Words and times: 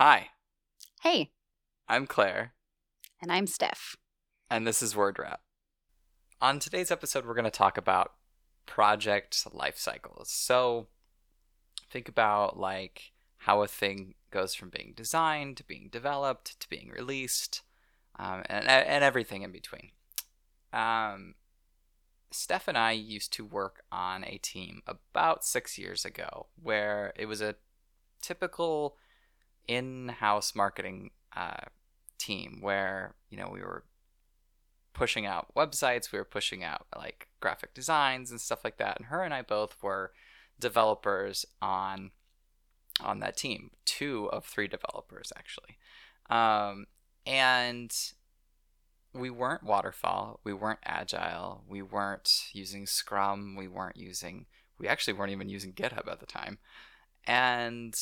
Hi, 0.00 0.28
Hey, 1.02 1.30
I'm 1.86 2.06
Claire, 2.06 2.54
and 3.20 3.30
I'm 3.30 3.46
Steph. 3.46 3.96
and 4.50 4.66
this 4.66 4.80
is 4.80 4.96
Word 4.96 5.18
Wrap. 5.18 5.42
On 6.40 6.58
today's 6.58 6.90
episode, 6.90 7.26
we're 7.26 7.34
going 7.34 7.44
to 7.44 7.50
talk 7.50 7.76
about 7.76 8.14
project 8.64 9.46
life 9.52 9.76
cycles. 9.76 10.30
So, 10.30 10.86
think 11.90 12.08
about 12.08 12.58
like 12.58 13.12
how 13.40 13.62
a 13.62 13.68
thing 13.68 14.14
goes 14.30 14.54
from 14.54 14.70
being 14.70 14.94
designed 14.96 15.58
to 15.58 15.64
being 15.64 15.90
developed 15.92 16.58
to 16.60 16.68
being 16.70 16.88
released, 16.88 17.60
um, 18.18 18.42
and 18.46 18.66
and 18.66 19.04
everything 19.04 19.42
in 19.42 19.52
between. 19.52 19.90
Um, 20.72 21.34
Steph 22.30 22.68
and 22.68 22.78
I 22.78 22.92
used 22.92 23.34
to 23.34 23.44
work 23.44 23.82
on 23.92 24.24
a 24.24 24.38
team 24.38 24.80
about 24.86 25.44
six 25.44 25.76
years 25.76 26.06
ago, 26.06 26.46
where 26.56 27.12
it 27.16 27.26
was 27.26 27.42
a 27.42 27.56
typical 28.22 28.96
in-house 29.68 30.54
marketing 30.54 31.10
uh, 31.36 31.64
team 32.18 32.58
where 32.60 33.14
you 33.30 33.36
know 33.38 33.48
we 33.52 33.60
were 33.60 33.84
pushing 34.92 35.24
out 35.24 35.46
websites 35.56 36.12
we 36.12 36.18
were 36.18 36.24
pushing 36.24 36.62
out 36.62 36.86
like 36.96 37.28
graphic 37.40 37.72
designs 37.72 38.30
and 38.30 38.40
stuff 38.40 38.64
like 38.64 38.76
that. 38.78 38.96
And 38.98 39.06
her 39.06 39.22
and 39.22 39.32
i 39.32 39.42
both 39.42 39.76
were 39.82 40.12
developers 40.58 41.46
on 41.62 42.10
on 43.00 43.20
that 43.20 43.36
team 43.36 43.70
two 43.84 44.28
of 44.32 44.44
three 44.44 44.68
developers 44.68 45.32
actually. 45.36 45.78
Um, 46.28 46.86
and 47.26 47.92
we 49.12 49.30
weren't 49.30 49.62
waterfall 49.62 50.40
we 50.44 50.52
weren't 50.52 50.78
agile 50.84 51.64
we 51.68 51.82
weren't 51.82 52.44
using 52.52 52.86
scrum 52.86 53.56
we 53.56 53.66
weren't 53.66 53.96
using 53.96 54.46
we 54.80 54.88
actually 54.88 55.12
weren't 55.12 55.32
even 55.32 55.48
using 55.48 55.72
github 55.72 56.10
at 56.10 56.20
the 56.20 56.26
time. 56.26 56.58
And 57.26 57.94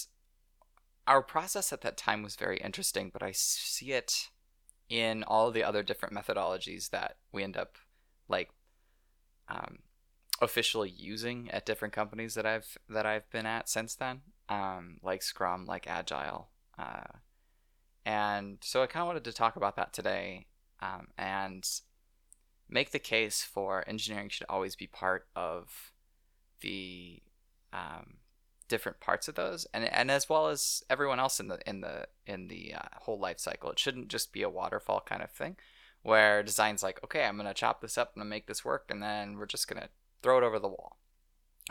our 1.09 1.23
process 1.23 1.73
at 1.73 1.81
that 1.81 1.97
time 1.97 2.23
was 2.23 2.37
very 2.37 2.59
interesting, 2.59 3.11
but 3.11 3.23
I 3.23 3.33
see 3.33 3.93
it 3.93 4.29
in 4.91 5.25
all 5.25 5.51
the 5.51 5.65
other 5.65 5.83
different 5.83 6.15
methodologies 6.15 6.91
that 6.91 7.17
we 7.33 7.43
end 7.43 7.57
up 7.57 7.77
like 8.29 8.51
um, 9.49 9.79
officially 10.43 10.91
using 10.91 11.51
at 11.51 11.65
different 11.65 11.95
companies 11.95 12.35
that 12.35 12.45
I've 12.45 12.77
that 12.91 13.07
I've 13.07 13.29
been 13.31 13.47
at 13.47 13.71
since 13.71 13.95
then, 13.95 14.21
um, 14.51 14.99
like 15.03 15.23
Scrum, 15.23 15.65
like 15.65 15.87
Agile, 15.89 16.51
uh, 16.79 17.17
and 18.05 18.59
so 18.61 18.83
I 18.83 18.87
kind 18.87 19.03
of 19.03 19.07
wanted 19.07 19.25
to 19.25 19.33
talk 19.33 19.57
about 19.57 19.77
that 19.77 19.95
today 19.95 20.47
um, 20.81 21.09
and 21.17 21.67
make 22.69 22.91
the 22.91 22.99
case 22.99 23.43
for 23.43 23.83
engineering 23.89 24.29
should 24.29 24.47
always 24.51 24.77
be 24.77 24.87
part 24.87 25.27
of 25.35 25.93
the 26.61 27.23
um, 27.73 28.18
different 28.69 29.01
parts 29.01 29.29
of 29.29 29.35
those 29.35 29.67
and 29.73 29.85
and 29.85 30.11
as 30.11 30.29
well 30.29 30.49
as 30.49 30.83
everyone 30.89 31.19
else 31.19 31.41
in 31.41 31.49
the 31.49 31.59
in 31.69 31.81
the 31.81 32.07
in 32.27 32.49
the 32.49 32.75
uh, 32.75 32.89
whole 33.03 33.19
life 33.19 33.39
cycle. 33.39 33.71
It 33.71 33.79
shouldn't 33.79 34.09
just 34.09 34.33
be 34.33 34.43
a 34.43 34.51
waterfall 34.51 35.03
kind 35.05 35.23
of 35.23 35.31
thing 35.31 35.57
where 36.03 36.43
design's 36.43 36.83
like 36.83 37.03
okay 37.03 37.25
i'm 37.25 37.37
going 37.37 37.49
to 37.49 37.53
chop 37.53 37.81
this 37.81 37.99
up 37.99 38.13
and 38.17 38.31
make 38.31 38.47
this 38.47 38.65
work 38.65 38.85
and 38.89 39.03
then 39.03 39.37
we're 39.37 39.47
just 39.47 39.67
going 39.67 39.83
to 39.83 39.89
throw 40.23 40.39
it 40.39 40.45
over 40.45 40.59
the 40.59 40.69
wall. 40.69 40.99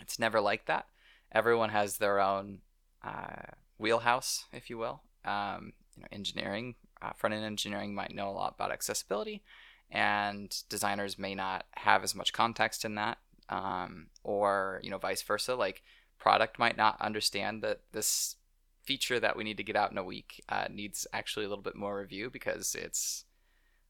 It's 0.01 0.19
never 0.19 0.39
like 0.39 0.65
that. 0.65 0.85
Everyone 1.31 1.69
has 1.69 1.97
their 1.97 2.19
own 2.19 2.59
uh, 3.03 3.51
wheelhouse 3.77 4.45
if 4.51 4.69
you 4.69 4.77
will. 4.77 5.01
Um, 5.25 5.73
you 5.95 6.01
know 6.01 6.07
engineering 6.11 6.75
uh, 7.01 7.11
front 7.13 7.35
end 7.35 7.45
engineering 7.45 7.93
might 7.93 8.13
know 8.13 8.29
a 8.29 8.31
lot 8.31 8.55
about 8.55 8.71
accessibility 8.71 9.43
and 9.89 10.63
designers 10.69 11.17
may 11.17 11.35
not 11.35 11.65
have 11.75 12.03
as 12.03 12.15
much 12.15 12.33
context 12.33 12.83
in 12.83 12.95
that 12.95 13.17
um, 13.49 14.07
or 14.23 14.79
you 14.83 14.89
know 14.89 14.97
vice 14.97 15.21
versa. 15.21 15.55
Like 15.55 15.83
product 16.19 16.59
might 16.59 16.77
not 16.77 16.99
understand 17.01 17.61
that 17.63 17.81
this 17.91 18.35
feature 18.83 19.19
that 19.19 19.35
we 19.35 19.43
need 19.43 19.57
to 19.57 19.63
get 19.63 19.75
out 19.75 19.91
in 19.91 19.97
a 19.97 20.03
week 20.03 20.43
uh, 20.49 20.65
needs 20.71 21.05
actually 21.11 21.45
a 21.45 21.49
little 21.49 21.63
bit 21.63 21.75
more 21.75 21.99
review 21.99 22.29
because 22.29 22.75
it's 22.75 23.25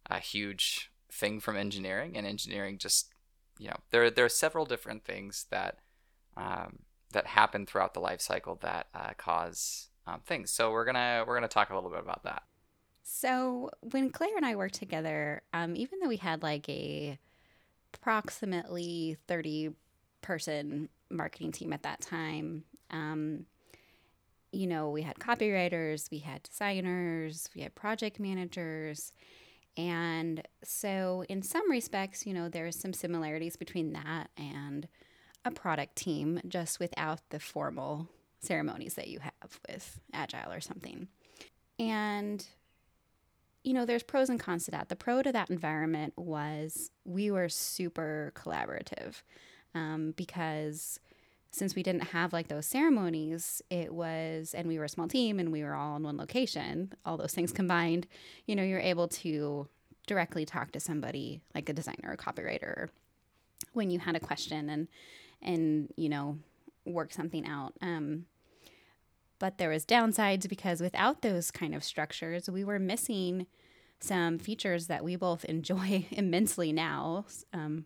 a 0.09 0.19
huge 0.19 0.91
thing 1.11 1.39
from 1.39 1.55
engineering 1.55 2.17
and 2.17 2.27
engineering 2.27 2.77
just 2.77 3.13
you 3.59 3.67
know 3.67 3.77
there 3.91 4.09
there 4.09 4.25
are 4.25 4.29
several 4.29 4.65
different 4.65 5.05
things 5.05 5.45
that 5.51 5.79
um, 6.35 6.79
that 7.11 7.27
happen 7.27 7.65
throughout 7.65 7.93
the 7.93 7.99
life 7.99 8.21
cycle 8.21 8.57
that 8.61 8.87
uh, 8.93 9.11
cause 9.17 9.89
um, 10.05 10.21
things. 10.25 10.51
So 10.51 10.71
we're 10.71 10.85
gonna 10.85 11.23
we're 11.27 11.35
gonna 11.35 11.47
talk 11.47 11.69
a 11.69 11.75
little 11.75 11.89
bit 11.89 11.99
about 11.99 12.23
that. 12.23 12.43
So, 13.03 13.69
when 13.91 14.09
Claire 14.09 14.35
and 14.35 14.45
I 14.45 14.55
worked 14.55 14.75
together, 14.75 15.41
um, 15.53 15.75
even 15.77 15.99
though 15.99 16.09
we 16.09 16.17
had 16.17 16.43
like 16.43 16.67
a 16.67 17.17
approximately 17.93 19.17
30 19.27 19.71
person 20.21 20.89
marketing 21.09 21.51
team 21.51 21.73
at 21.73 21.83
that 21.83 22.01
time, 22.01 22.63
um, 22.91 23.45
you 24.51 24.67
know, 24.67 24.89
we 24.89 25.01
had 25.01 25.17
copywriters, 25.17 26.09
we 26.09 26.19
had 26.19 26.43
designers, 26.43 27.49
we 27.55 27.61
had 27.61 27.75
project 27.75 28.19
managers. 28.19 29.11
And 29.75 30.41
so, 30.63 31.23
in 31.29 31.43
some 31.43 31.69
respects, 31.69 32.25
you 32.25 32.33
know, 32.33 32.49
there's 32.49 32.79
some 32.79 32.93
similarities 32.93 33.55
between 33.55 33.93
that 33.93 34.29
and 34.35 34.87
a 35.45 35.51
product 35.51 35.95
team, 35.95 36.41
just 36.47 36.79
without 36.79 37.21
the 37.29 37.39
formal 37.39 38.09
ceremonies 38.39 38.95
that 38.95 39.07
you 39.07 39.19
have 39.19 39.59
with 39.69 39.99
Agile 40.13 40.51
or 40.51 40.61
something. 40.61 41.07
And, 41.77 42.45
you 43.63 43.73
know, 43.73 43.85
there's 43.85 44.03
pros 44.03 44.29
and 44.29 44.39
cons 44.39 44.65
to 44.65 44.71
that. 44.71 44.89
The 44.89 44.95
pro 44.95 45.21
to 45.21 45.31
that 45.31 45.49
environment 45.49 46.13
was 46.15 46.89
we 47.05 47.29
were 47.29 47.49
super 47.49 48.33
collaborative 48.35 49.21
um, 49.77 50.13
because 50.17 50.99
since 51.51 51.75
we 51.75 51.83
didn't 51.83 52.09
have 52.09 52.33
like 52.33 52.47
those 52.47 52.65
ceremonies, 52.65 53.61
it 53.69 53.93
was, 53.93 54.53
and 54.53 54.67
we 54.67 54.77
were 54.77 54.85
a 54.85 54.89
small 54.89 55.07
team 55.07 55.39
and 55.39 55.51
we 55.51 55.63
were 55.63 55.75
all 55.75 55.95
in 55.95 56.03
one 56.03 56.17
location, 56.17 56.93
all 57.05 57.17
those 57.17 57.33
things 57.33 57.51
combined, 57.51 58.07
you 58.45 58.55
know, 58.55 58.63
you're 58.63 58.79
able 58.79 59.07
to 59.07 59.67
directly 60.07 60.45
talk 60.45 60.71
to 60.71 60.79
somebody 60.79 61.41
like 61.55 61.69
a 61.69 61.73
designer 61.73 62.11
or 62.11 62.17
copywriter 62.17 62.89
when 63.73 63.89
you 63.89 63.99
had 63.99 64.15
a 64.15 64.19
question 64.19 64.69
and, 64.69 64.87
and, 65.41 65.91
you 65.95 66.09
know, 66.09 66.37
work 66.85 67.13
something 67.13 67.47
out. 67.47 67.73
Um, 67.81 68.25
but 69.39 69.57
there 69.57 69.69
was 69.69 69.85
downsides 69.85 70.49
because 70.49 70.81
without 70.81 71.21
those 71.21 71.51
kind 71.51 71.75
of 71.75 71.83
structures, 71.83 72.49
we 72.49 72.63
were 72.63 72.79
missing 72.79 73.45
some 73.99 74.39
features 74.39 74.87
that 74.87 75.03
we 75.03 75.15
both 75.15 75.45
enjoy 75.55 76.07
immensely 76.11 76.71
now. 76.71 77.25
Um, 77.53 77.85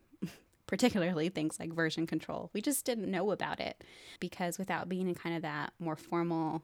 particularly 0.72 1.28
things 1.28 1.60
like 1.60 1.74
version 1.74 2.08
control. 2.08 2.50
We 2.54 2.62
just 2.62 2.86
didn't 2.86 3.12
know 3.12 3.32
about 3.32 3.60
it 3.60 3.84
because 4.22 4.58
without 4.58 4.88
being 4.88 5.10
in 5.10 5.16
kind 5.16 5.36
of 5.36 5.42
that 5.42 5.74
more 5.80 5.98
formal 5.98 6.64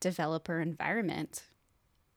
developer 0.00 0.58
environment, 0.58 1.42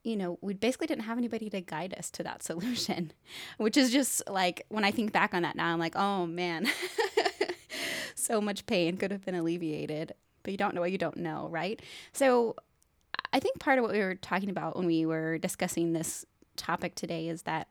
you 0.02 0.16
know, 0.16 0.38
we 0.40 0.54
basically 0.54 0.86
didn't 0.86 1.04
have 1.04 1.18
anybody 1.18 1.50
to 1.50 1.60
guide 1.60 1.94
us 1.98 2.10
to 2.12 2.22
that 2.22 2.42
solution, 2.42 3.12
which 3.58 3.76
is 3.76 3.92
just 3.92 4.22
like 4.30 4.64
when 4.70 4.82
I 4.82 4.90
think 4.90 5.12
back 5.12 5.34
on 5.34 5.42
that 5.42 5.56
now, 5.56 5.74
I'm 5.74 5.78
like, 5.78 5.94
oh 5.94 6.24
man, 6.24 6.70
so 8.14 8.40
much 8.40 8.64
pain 8.64 8.96
could 8.96 9.10
have 9.10 9.26
been 9.26 9.34
alleviated, 9.34 10.14
but 10.42 10.52
you 10.52 10.56
don't 10.56 10.74
know 10.74 10.80
what 10.80 10.92
you 10.92 10.96
don't 10.96 11.18
know, 11.18 11.48
right? 11.50 11.82
So 12.14 12.56
I 13.34 13.40
think 13.40 13.58
part 13.58 13.78
of 13.78 13.82
what 13.82 13.92
we 13.92 13.98
were 13.98 14.14
talking 14.14 14.48
about 14.48 14.74
when 14.74 14.86
we 14.86 15.04
were 15.04 15.36
discussing 15.36 15.92
this 15.92 16.24
topic 16.56 16.94
today 16.94 17.28
is 17.28 17.42
that 17.42 17.68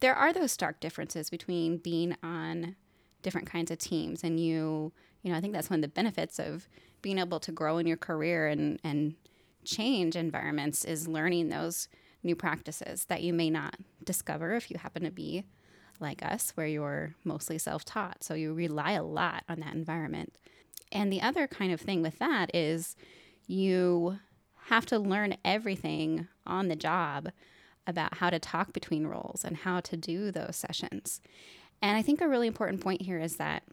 there 0.00 0.14
are 0.14 0.32
those 0.32 0.52
stark 0.52 0.80
differences 0.80 1.30
between 1.30 1.76
being 1.76 2.16
on 2.22 2.76
different 3.22 3.50
kinds 3.50 3.70
of 3.70 3.78
teams 3.78 4.24
and 4.24 4.40
you 4.40 4.92
you 5.22 5.30
know 5.30 5.36
i 5.36 5.40
think 5.40 5.52
that's 5.52 5.70
one 5.70 5.78
of 5.78 5.82
the 5.82 5.88
benefits 5.88 6.38
of 6.38 6.68
being 7.02 7.18
able 7.18 7.40
to 7.40 7.52
grow 7.52 7.78
in 7.78 7.86
your 7.86 7.96
career 7.96 8.46
and 8.46 8.80
and 8.82 9.14
change 9.64 10.16
environments 10.16 10.84
is 10.84 11.06
learning 11.06 11.48
those 11.48 11.88
new 12.22 12.34
practices 12.34 13.06
that 13.06 13.22
you 13.22 13.32
may 13.32 13.50
not 13.50 13.76
discover 14.04 14.54
if 14.54 14.70
you 14.70 14.78
happen 14.78 15.02
to 15.02 15.10
be 15.10 15.44
like 16.00 16.24
us 16.24 16.52
where 16.54 16.66
you're 16.66 17.14
mostly 17.24 17.58
self-taught. 17.58 18.24
So 18.24 18.34
you 18.34 18.54
rely 18.54 18.92
a 18.92 19.02
lot 19.02 19.44
on 19.48 19.60
that 19.60 19.74
environment. 19.74 20.34
And 20.90 21.12
the 21.12 21.20
other 21.20 21.46
kind 21.46 21.72
of 21.72 21.80
thing 21.80 22.02
with 22.02 22.18
that 22.18 22.54
is 22.54 22.96
you 23.46 24.18
have 24.66 24.86
to 24.86 24.98
learn 24.98 25.36
everything 25.44 26.28
on 26.46 26.68
the 26.68 26.76
job 26.76 27.30
about 27.90 28.18
how 28.18 28.30
to 28.30 28.38
talk 28.38 28.72
between 28.72 29.06
roles 29.06 29.44
and 29.44 29.58
how 29.58 29.80
to 29.80 29.96
do 29.96 30.30
those 30.30 30.56
sessions. 30.56 31.20
And 31.82 31.96
I 31.96 32.02
think 32.02 32.20
a 32.20 32.28
really 32.28 32.46
important 32.46 32.80
point 32.80 33.02
here 33.02 33.18
is 33.18 33.36
that 33.36 33.64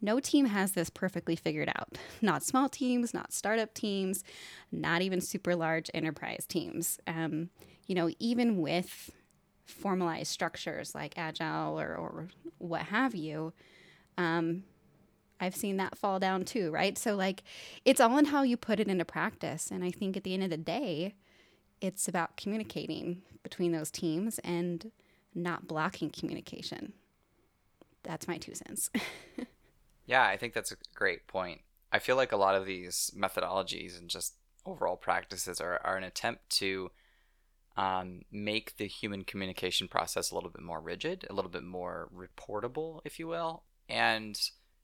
no 0.00 0.18
team 0.18 0.46
has 0.46 0.72
this 0.72 0.88
perfectly 0.88 1.36
figured 1.36 1.68
out. 1.68 1.98
Not 2.22 2.42
small 2.42 2.68
teams, 2.68 3.12
not 3.12 3.32
startup 3.32 3.74
teams, 3.74 4.24
not 4.72 5.02
even 5.02 5.20
super 5.20 5.54
large 5.54 5.90
enterprise 5.92 6.46
teams. 6.46 6.98
Um, 7.06 7.50
you 7.86 7.94
know, 7.94 8.10
even 8.18 8.58
with 8.58 9.10
formalized 9.66 10.30
structures 10.30 10.94
like 10.94 11.18
Agile 11.18 11.78
or, 11.78 11.94
or 11.94 12.28
what 12.58 12.82
have 12.82 13.14
you, 13.14 13.52
um, 14.16 14.64
I've 15.40 15.56
seen 15.56 15.78
that 15.78 15.96
fall 15.96 16.18
down 16.18 16.44
too, 16.44 16.70
right? 16.70 16.98
So, 16.98 17.16
like, 17.16 17.42
it's 17.84 18.00
all 18.00 18.18
in 18.18 18.26
how 18.26 18.42
you 18.42 18.56
put 18.56 18.78
it 18.78 18.88
into 18.88 19.04
practice. 19.04 19.70
And 19.70 19.82
I 19.82 19.90
think 19.90 20.16
at 20.16 20.24
the 20.24 20.34
end 20.34 20.42
of 20.42 20.50
the 20.50 20.58
day, 20.58 21.14
it's 21.80 22.08
about 22.08 22.36
communicating 22.36 23.22
between 23.42 23.72
those 23.72 23.90
teams 23.90 24.38
and 24.40 24.90
not 25.34 25.66
blocking 25.66 26.10
communication. 26.10 26.92
That's 28.02 28.28
my 28.28 28.38
two 28.38 28.54
cents. 28.54 28.90
yeah 30.10 30.24
i 30.24 30.36
think 30.36 30.52
that's 30.52 30.72
a 30.72 30.76
great 30.94 31.26
point 31.28 31.60
i 31.92 31.98
feel 31.98 32.16
like 32.16 32.32
a 32.32 32.36
lot 32.36 32.56
of 32.56 32.66
these 32.66 33.12
methodologies 33.16 33.96
and 33.96 34.10
just 34.10 34.34
overall 34.66 34.96
practices 34.96 35.60
are, 35.60 35.80
are 35.84 35.96
an 35.96 36.04
attempt 36.04 36.50
to 36.50 36.90
um, 37.76 38.22
make 38.30 38.76
the 38.76 38.86
human 38.86 39.24
communication 39.24 39.88
process 39.88 40.30
a 40.30 40.34
little 40.34 40.50
bit 40.50 40.62
more 40.62 40.80
rigid, 40.80 41.26
a 41.30 41.32
little 41.32 41.50
bit 41.50 41.62
more 41.62 42.10
reportable, 42.14 43.00
if 43.04 43.18
you 43.18 43.26
will. 43.26 43.62
And 43.88 44.38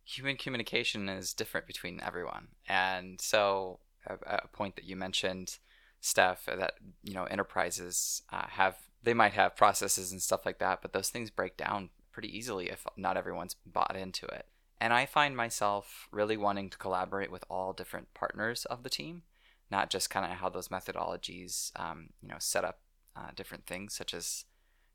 human 0.05 0.37
communication 0.37 1.09
is 1.09 1.35
different 1.35 1.67
between 1.67 2.01
everyone. 2.01 2.49
And 2.69 3.21
so, 3.21 3.81
a, 4.07 4.15
a 4.45 4.49
point 4.49 4.77
that 4.77 4.85
you 4.85 4.97
mentioned, 4.97 5.59
Steph, 6.07 6.47
that 6.47 6.75
you 7.03 7.15
know 7.15 7.25
enterprises 7.25 8.23
uh, 8.33 8.47
have 8.49 8.77
they 9.03 9.15
might 9.15 9.33
have 9.33 9.57
processes 9.57 10.13
and 10.13 10.23
stuff 10.23 10.47
like 10.47 10.59
that, 10.59 10.81
but 10.81 10.93
those 10.93 11.11
things 11.11 11.31
break 11.31 11.57
down 11.57 11.91
pretty 12.13 12.35
easily 12.37 12.71
if 12.71 12.87
not 12.97 13.17
everyone's 13.17 13.57
bought 13.67 13.97
into 13.97 14.25
it. 14.27 14.47
And 14.81 14.93
I 14.93 15.05
find 15.05 15.37
myself 15.37 16.07
really 16.13 16.37
wanting 16.37 16.71
to 16.71 16.79
collaborate 16.79 17.33
with 17.33 17.45
all 17.51 17.73
different 17.73 18.15
partners 18.15 18.65
of 18.67 18.83
the 18.83 18.91
team, 18.91 19.23
not 19.71 19.91
just 19.91 20.11
kind 20.11 20.31
of 20.31 20.39
how 20.39 20.49
those 20.49 20.69
methodologies, 20.69 21.73
um, 21.77 22.11
you 22.23 22.29
know, 22.29 22.37
set 22.39 22.65
up 22.65 22.81
uh, 23.17 23.31
different 23.35 23.67
things 23.67 23.95
such 23.95 24.15
as, 24.15 24.45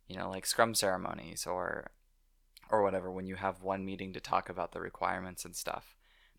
you 0.08 0.16
know, 0.16 0.30
like 0.30 0.46
Scrum 0.46 0.76
ceremonies 0.76 1.46
or, 1.46 1.92
or 2.70 2.84
whatever. 2.84 3.12
When 3.12 3.26
you 3.26 3.36
have 3.36 3.64
one 3.64 3.84
meeting 3.84 4.14
to 4.14 4.20
talk 4.20 4.50
about 4.50 4.72
the 4.72 4.80
requirements 4.80 5.46
and 5.46 5.56
stuff, 5.56 5.96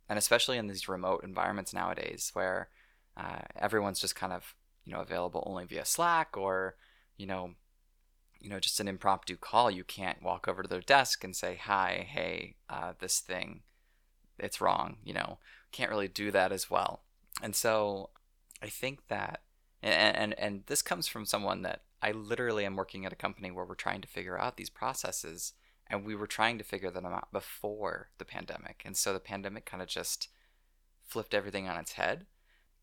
and 0.08 0.18
especially 0.18 0.56
in 0.56 0.68
these 0.68 0.88
remote 0.88 1.24
environments 1.24 1.74
nowadays 1.74 2.30
where 2.32 2.68
uh, 3.16 3.40
everyone's 3.56 4.00
just 4.00 4.16
kind 4.16 4.32
of 4.32 4.54
you 4.84 4.92
know 4.92 5.00
available 5.00 5.42
only 5.46 5.64
via 5.64 5.84
Slack 5.84 6.36
or 6.36 6.76
you 7.16 7.26
know 7.26 7.54
you 8.40 8.50
know 8.50 8.58
just 8.58 8.80
an 8.80 8.88
impromptu 8.88 9.36
call 9.36 9.70
you 9.70 9.84
can't 9.84 10.22
walk 10.22 10.48
over 10.48 10.62
to 10.62 10.68
their 10.68 10.80
desk 10.80 11.22
and 11.24 11.36
say 11.36 11.58
hi 11.60 12.06
hey 12.08 12.56
uh, 12.68 12.92
this 12.98 13.20
thing 13.20 13.62
it's 14.38 14.60
wrong 14.60 14.96
you 15.04 15.14
know 15.14 15.38
can't 15.70 15.90
really 15.90 16.08
do 16.08 16.30
that 16.30 16.52
as 16.52 16.70
well. 16.70 17.02
And 17.42 17.54
so 17.54 18.10
i 18.62 18.68
think 18.68 19.08
that 19.08 19.42
and 19.82 20.16
and, 20.16 20.38
and 20.38 20.62
this 20.66 20.82
comes 20.82 21.08
from 21.08 21.26
someone 21.26 21.62
that 21.62 21.82
i 22.00 22.12
literally 22.12 22.64
am 22.64 22.76
working 22.76 23.04
at 23.06 23.12
a 23.12 23.16
company 23.16 23.50
where 23.50 23.64
we're 23.64 23.74
trying 23.74 24.00
to 24.00 24.08
figure 24.08 24.38
out 24.38 24.56
these 24.56 24.70
processes 24.70 25.54
and 25.92 26.06
we 26.06 26.14
were 26.14 26.26
trying 26.26 26.56
to 26.58 26.64
figure 26.64 26.90
them 26.90 27.04
out 27.04 27.30
before 27.32 28.08
the 28.16 28.24
pandemic. 28.24 28.82
And 28.84 28.96
so 28.96 29.12
the 29.12 29.20
pandemic 29.20 29.66
kind 29.66 29.82
of 29.82 29.88
just 29.88 30.28
flipped 31.06 31.34
everything 31.34 31.68
on 31.68 31.78
its 31.78 31.92
head 31.92 32.24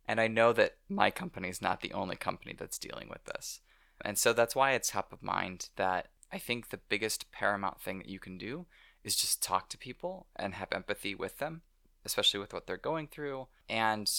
and 0.10 0.20
i 0.20 0.28
know 0.28 0.52
that 0.52 0.76
my 0.90 1.10
company 1.10 1.48
is 1.48 1.62
not 1.62 1.80
the 1.80 1.94
only 1.94 2.18
company 2.18 2.54
that's 2.58 2.78
dealing 2.78 3.08
with 3.10 3.24
this 3.26 3.62
and 4.02 4.18
so 4.18 4.34
that's 4.34 4.56
why 4.56 4.72
it's 4.72 4.90
top 4.90 5.12
of 5.12 5.22
mind 5.22 5.70
that 5.76 6.08
I 6.32 6.38
think 6.38 6.70
the 6.70 6.80
biggest 6.90 7.32
paramount 7.32 7.82
thing 7.82 8.00
that 8.00 8.10
you 8.10 8.20
can 8.20 8.38
do 8.38 8.66
is 9.04 9.16
just 9.16 9.42
talk 9.42 9.70
to 9.70 9.78
people 9.78 10.28
and 10.36 10.54
have 10.54 10.72
empathy 10.72 11.16
with 11.16 11.40
them, 11.40 11.62
especially 12.06 12.40
with 12.40 12.54
what 12.54 12.68
they're 12.68 12.78
going 12.78 13.08
through. 13.08 13.48
And, 13.68 14.10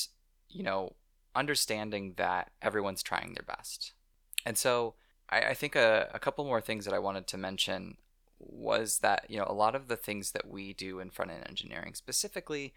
you 0.49 0.63
know, 0.63 0.95
understanding 1.35 2.15
that 2.17 2.51
everyone's 2.61 3.03
trying 3.03 3.35
their 3.35 3.45
best. 3.47 3.93
And 4.45 4.59
so 4.59 4.95
I, 5.29 5.41
I 5.41 5.55
think 5.55 5.77
a, 5.77 6.11
a 6.13 6.19
couple 6.19 6.45
more 6.45 6.61
things 6.61 6.85
that 6.85 6.95
I 6.95 6.99
wanted 6.99 7.27
to 7.29 7.39
mention 7.39 7.97
was 8.39 8.99
that, 8.99 9.27
you 9.29 9.39
know, 9.39 9.47
a 9.47 9.55
lot 9.55 9.75
of 9.75 9.89
the 9.89 9.97
things 9.97 10.33
that 10.33 10.49
we 10.49 10.73
do 10.73 10.99
in 10.99 11.11
front 11.11 11.31
end 11.31 11.45
engineering 11.47 11.95
specifically 11.95 12.73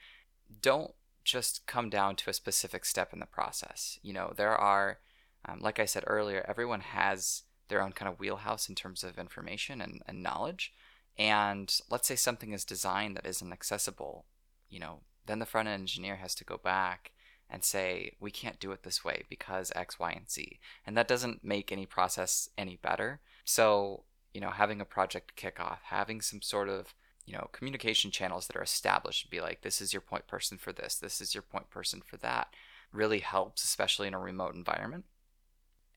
don't 0.61 0.93
just 1.23 1.65
come 1.67 1.89
down 1.89 2.15
to 2.17 2.29
a 2.29 2.33
specific 2.33 2.85
step 2.85 3.13
in 3.13 3.19
the 3.19 3.25
process. 3.25 3.99
You 4.01 4.13
know, 4.13 4.33
there 4.35 4.55
are 4.55 4.99
um, 5.45 5.59
like 5.59 5.79
I 5.79 5.85
said 5.85 6.03
earlier, 6.07 6.45
everyone 6.47 6.81
has 6.81 7.43
their 7.67 7.81
own 7.81 7.91
kind 7.91 8.11
of 8.11 8.19
wheelhouse 8.19 8.69
in 8.69 8.75
terms 8.75 9.03
of 9.03 9.17
information 9.17 9.81
and, 9.81 10.01
and 10.07 10.23
knowledge. 10.23 10.73
And 11.17 11.75
let's 11.89 12.07
say 12.07 12.15
something 12.15 12.53
is 12.53 12.65
designed 12.65 13.17
that 13.17 13.25
isn't 13.25 13.51
accessible, 13.51 14.25
you 14.69 14.79
know, 14.79 15.01
then 15.25 15.39
the 15.39 15.45
front 15.45 15.67
end 15.67 15.81
engineer 15.81 16.17
has 16.17 16.33
to 16.35 16.43
go 16.43 16.57
back 16.57 17.11
and 17.49 17.63
say, 17.63 18.13
we 18.19 18.31
can't 18.31 18.59
do 18.59 18.71
it 18.71 18.83
this 18.83 19.03
way 19.03 19.23
because 19.29 19.71
X, 19.75 19.99
Y, 19.99 20.11
and 20.11 20.29
Z. 20.29 20.59
And 20.85 20.97
that 20.97 21.07
doesn't 21.07 21.43
make 21.43 21.71
any 21.71 21.85
process 21.85 22.49
any 22.57 22.77
better. 22.77 23.19
So, 23.45 24.05
you 24.33 24.41
know, 24.41 24.49
having 24.49 24.81
a 24.81 24.85
project 24.85 25.39
kickoff, 25.39 25.77
having 25.83 26.21
some 26.21 26.41
sort 26.41 26.67
of 26.67 26.95
you 27.25 27.33
know 27.33 27.49
communication 27.51 28.11
channels 28.11 28.47
that 28.47 28.55
are 28.55 28.63
established 28.63 29.29
be 29.29 29.41
like 29.41 29.61
this 29.61 29.81
is 29.81 29.93
your 29.93 30.01
point 30.01 30.27
person 30.27 30.57
for 30.57 30.73
this 30.73 30.95
this 30.95 31.21
is 31.21 31.33
your 31.33 31.41
point 31.41 31.69
person 31.69 32.01
for 32.05 32.17
that 32.17 32.47
really 32.91 33.19
helps 33.19 33.63
especially 33.63 34.07
in 34.07 34.13
a 34.13 34.19
remote 34.19 34.55
environment 34.55 35.05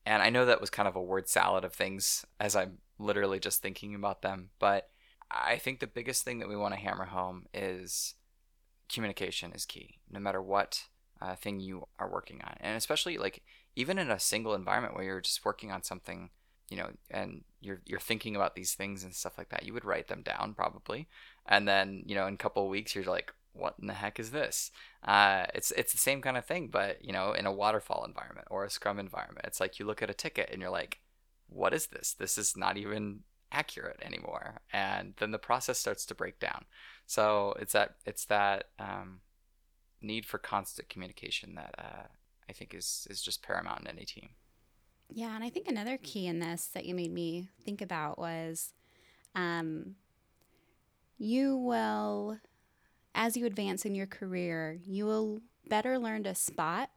and 0.07 0.23
I 0.23 0.29
know 0.29 0.45
that 0.45 0.61
was 0.61 0.69
kind 0.69 0.87
of 0.87 0.95
a 0.95 1.01
word 1.01 1.27
salad 1.27 1.65
of 1.65 1.73
things 1.73 2.25
as 2.39 2.55
I'm 2.55 2.77
literally 2.97 3.41
just 3.41 3.61
thinking 3.61 3.93
about 3.93 4.21
them. 4.21 4.51
But 4.57 4.89
I 5.29 5.57
think 5.57 5.81
the 5.81 5.85
biggest 5.85 6.23
thing 6.23 6.39
that 6.39 6.47
we 6.47 6.55
want 6.55 6.73
to 6.73 6.79
hammer 6.79 7.03
home 7.03 7.47
is 7.53 8.15
communication 8.87 9.51
is 9.51 9.65
key, 9.65 9.99
no 10.09 10.21
matter 10.21 10.41
what 10.41 10.83
uh, 11.21 11.35
thing 11.35 11.59
you 11.59 11.89
are 11.99 12.09
working 12.09 12.41
on. 12.41 12.55
And 12.61 12.77
especially 12.77 13.17
like 13.17 13.43
even 13.75 13.99
in 13.99 14.09
a 14.09 14.17
single 14.17 14.55
environment 14.55 14.95
where 14.95 15.03
you're 15.03 15.19
just 15.19 15.43
working 15.43 15.73
on 15.73 15.83
something, 15.83 16.29
you 16.69 16.77
know, 16.77 16.89
and 17.09 17.43
you're 17.61 17.81
you're 17.85 17.99
thinking 17.99 18.35
about 18.35 18.55
these 18.55 18.73
things 18.73 19.03
and 19.03 19.13
stuff 19.13 19.37
like 19.37 19.49
that, 19.49 19.63
you 19.65 19.73
would 19.73 19.85
write 19.85 20.07
them 20.07 20.21
down 20.21 20.53
probably. 20.53 21.07
And 21.45 21.67
then, 21.67 22.03
you 22.05 22.15
know, 22.15 22.27
in 22.27 22.33
a 22.33 22.37
couple 22.37 22.63
of 22.63 22.69
weeks 22.69 22.93
you're 22.93 23.03
like, 23.05 23.31
what 23.53 23.75
in 23.81 23.87
the 23.87 23.93
heck 23.93 24.19
is 24.19 24.31
this? 24.31 24.71
Uh, 25.03 25.45
it's 25.53 25.71
it's 25.71 25.91
the 25.91 25.97
same 25.97 26.21
kind 26.21 26.37
of 26.37 26.45
thing, 26.45 26.67
but 26.67 27.03
you 27.03 27.11
know, 27.11 27.33
in 27.33 27.45
a 27.45 27.51
waterfall 27.51 28.05
environment 28.05 28.47
or 28.49 28.63
a 28.63 28.69
Scrum 28.69 28.99
environment, 28.99 29.45
it's 29.45 29.59
like 29.59 29.79
you 29.79 29.85
look 29.85 30.01
at 30.01 30.09
a 30.09 30.13
ticket 30.13 30.49
and 30.51 30.61
you're 30.61 30.71
like, 30.71 30.99
what 31.49 31.73
is 31.73 31.87
this? 31.87 32.13
This 32.13 32.37
is 32.37 32.55
not 32.55 32.77
even 32.77 33.21
accurate 33.51 33.99
anymore, 34.01 34.61
and 34.73 35.13
then 35.17 35.31
the 35.31 35.39
process 35.39 35.79
starts 35.79 36.05
to 36.05 36.15
break 36.15 36.39
down. 36.39 36.65
So 37.05 37.55
it's 37.59 37.73
that 37.73 37.95
it's 38.05 38.25
that 38.25 38.65
um, 38.79 39.21
need 40.01 40.25
for 40.25 40.37
constant 40.37 40.89
communication 40.89 41.55
that 41.55 41.75
uh, 41.77 42.07
I 42.49 42.53
think 42.53 42.73
is 42.73 43.07
is 43.09 43.21
just 43.21 43.43
paramount 43.43 43.81
in 43.81 43.87
any 43.87 44.05
team. 44.05 44.29
Yeah, 45.09 45.33
and 45.35 45.43
I 45.43 45.49
think 45.49 45.67
another 45.67 45.97
key 45.97 46.27
in 46.27 46.39
this 46.39 46.67
that 46.73 46.85
you 46.85 46.93
made 46.93 47.11
me 47.11 47.49
think 47.63 47.81
about 47.81 48.19
was 48.19 48.73
um, 49.35 49.95
you 51.17 51.55
will 51.57 52.37
as 53.15 53.35
you 53.35 53.45
advance 53.45 53.85
in 53.85 53.95
your 53.95 54.05
career, 54.05 54.77
you 54.85 55.05
will 55.05 55.39
better 55.67 55.97
learn 55.97 56.23
to 56.23 56.35
spot 56.35 56.89